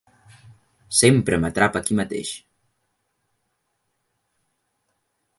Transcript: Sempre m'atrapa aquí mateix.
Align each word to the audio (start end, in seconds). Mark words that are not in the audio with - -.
Sempre 0.99 1.37
m'atrapa 1.43 1.81
aquí 1.83 1.97
mateix. 1.99 2.31